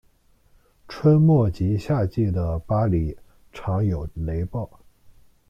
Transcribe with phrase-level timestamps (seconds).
[0.87, 3.15] 春末及夏季的巴里
[3.53, 4.67] 常有雷暴。